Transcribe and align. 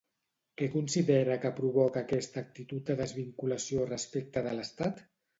Què 0.59 0.67
considera 0.75 1.35
que 1.43 1.51
provoca 1.59 2.01
aquesta 2.05 2.41
actitud 2.43 2.87
de 2.91 2.95
desvinculació 3.01 3.85
respecte 3.91 4.43
de 4.49 4.55
l'estat? 4.61 5.05